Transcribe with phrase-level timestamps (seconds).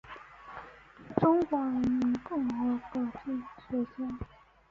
[1.17, 3.19] 中华人民共和国哲
[3.69, 4.19] 学家。